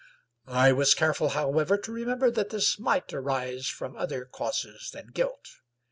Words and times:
I 0.47 0.71
was 0.71 0.95
careful, 0.95 1.29
however, 1.29 1.77
to 1.77 1.91
remember 1.91 2.31
that 2.31 2.49
this 2.49 2.79
might 2.79 3.13
arise 3.13 3.67
from 3.67 3.95
other 3.95 4.25
causes 4.25 4.89
than 4.91 5.09
guilt. 5.11 5.47